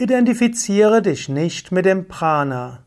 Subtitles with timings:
[0.00, 2.84] Identifiziere dich nicht mit dem Prana.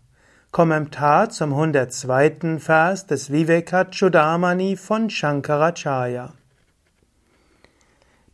[0.54, 2.58] Kommentar zum 102.
[2.60, 6.32] Vers des Vivekachudamani von Shankaracharya.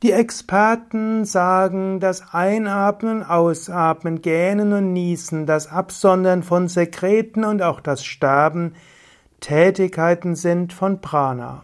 [0.04, 7.82] Die Experten sagen, das Einatmen, Ausatmen, Gähnen und Niesen, das Absondern von Sekreten und auch
[7.82, 8.76] das Sterben
[9.40, 11.64] Tätigkeiten sind von Prana.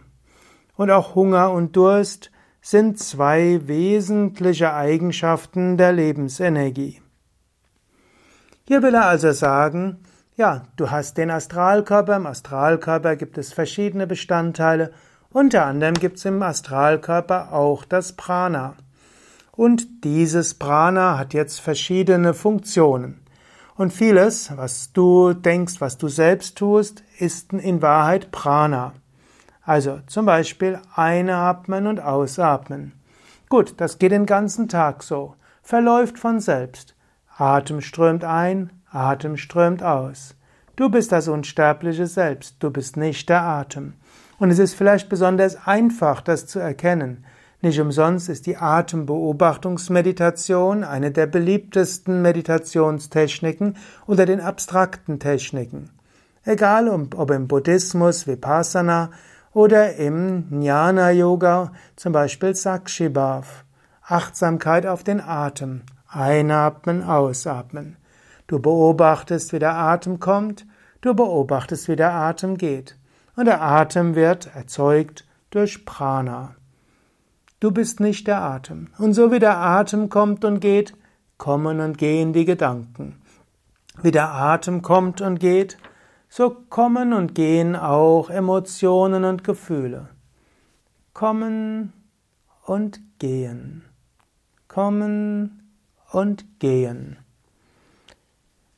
[0.77, 7.02] Und auch Hunger und Durst sind zwei wesentliche Eigenschaften der Lebensenergie.
[8.65, 9.99] Hier will er also sagen,
[10.37, 14.93] ja, du hast den Astralkörper, im Astralkörper gibt es verschiedene Bestandteile,
[15.31, 18.75] unter anderem gibt es im Astralkörper auch das Prana.
[19.51, 23.19] Und dieses Prana hat jetzt verschiedene Funktionen.
[23.75, 28.93] Und vieles, was du denkst, was du selbst tust, ist in Wahrheit Prana.
[29.63, 32.93] Also zum Beispiel einatmen und ausatmen.
[33.49, 36.95] Gut, das geht den ganzen Tag so, verläuft von selbst.
[37.37, 40.35] Atem strömt ein, Atem strömt aus.
[40.75, 43.93] Du bist das unsterbliche Selbst, du bist nicht der Atem.
[44.39, 47.25] Und es ist vielleicht besonders einfach, das zu erkennen.
[47.61, 55.91] Nicht umsonst ist die Atembeobachtungsmeditation eine der beliebtesten Meditationstechniken unter den abstrakten Techniken.
[56.43, 59.11] Egal ob im Buddhismus Vipassana
[59.53, 63.63] oder im Jnana Yoga, zum Beispiel Sakshibhav.
[64.05, 65.83] Achtsamkeit auf den Atem.
[66.15, 67.97] Einatmen, ausatmen.
[68.47, 70.65] Du beobachtest, wie der Atem kommt,
[71.01, 72.97] du beobachtest, wie der Atem geht.
[73.35, 76.55] Und der Atem wird erzeugt durch Prana.
[77.59, 78.89] Du bist nicht der Atem.
[78.97, 80.93] Und so wie der Atem kommt und geht,
[81.37, 83.21] kommen und gehen die Gedanken.
[84.01, 85.77] Wie der Atem kommt und geht,
[86.29, 90.09] so kommen und gehen auch Emotionen und Gefühle.
[91.13, 91.93] Kommen
[92.65, 93.85] und gehen.
[94.67, 95.62] Kommen
[96.13, 97.17] und gehen.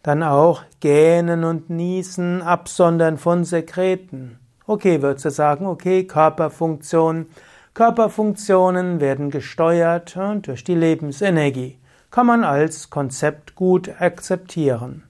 [0.03, 4.39] Dann auch gähnen und niesen, absondern von Sekreten.
[4.67, 7.27] Okay, würdest du sagen, okay, Körperfunktion.
[7.73, 11.79] Körperfunktionen werden gesteuert durch die Lebensenergie.
[12.11, 15.03] Kann man als Konzept gut akzeptieren.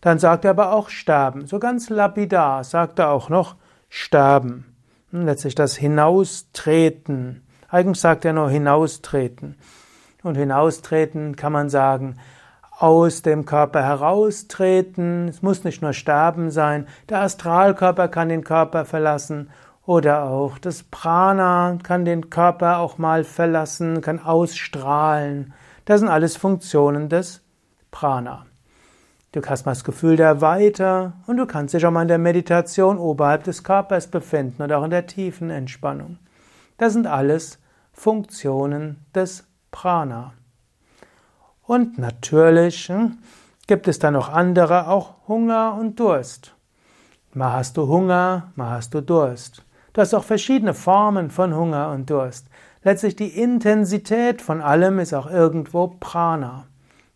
[0.00, 1.46] Dann sagt er aber auch sterben.
[1.46, 3.56] So ganz lapidar sagt er auch noch
[3.88, 4.76] sterben.
[5.10, 7.46] Letztlich das Hinaustreten.
[7.68, 9.56] Eigentlich sagt er nur hinaustreten.
[10.26, 12.16] Und hinaustreten kann man sagen,
[12.78, 15.28] aus dem Körper heraustreten.
[15.28, 16.88] Es muss nicht nur sterben sein.
[17.08, 19.50] Der Astralkörper kann den Körper verlassen
[19.86, 25.54] oder auch das Prana kann den Körper auch mal verlassen, kann ausstrahlen.
[25.84, 27.42] Das sind alles Funktionen des
[27.92, 28.46] Prana.
[29.30, 32.18] Du hast mal das Gefühl der Weite und du kannst dich auch mal in der
[32.18, 36.18] Meditation oberhalb des Körpers befinden und auch in der tiefen Entspannung.
[36.78, 37.60] Das sind alles
[37.92, 40.32] Funktionen des Prana.
[41.62, 43.18] Und natürlich hm,
[43.66, 46.54] gibt es dann noch andere, auch Hunger und Durst.
[47.34, 49.66] Mal hast du Hunger, mal hast du Durst.
[49.92, 52.46] Du hast auch verschiedene Formen von Hunger und Durst.
[52.84, 56.64] Letztlich die Intensität von allem ist auch irgendwo Prana.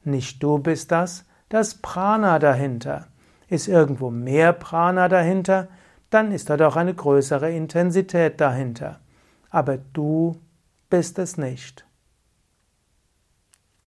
[0.04, 3.06] Nicht du bist das, das Prana dahinter.
[3.48, 5.68] Ist irgendwo mehr Prana dahinter,
[6.10, 9.00] dann ist da doch eine größere Intensität dahinter.
[9.48, 10.36] Aber du
[10.90, 11.86] bist es nicht.